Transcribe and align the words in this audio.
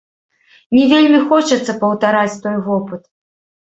Не 0.77 0.85
вельмі 0.93 1.21
хочацца 1.29 1.79
паўтараць 1.87 2.39
той 2.49 2.63
вопыт. 2.69 3.03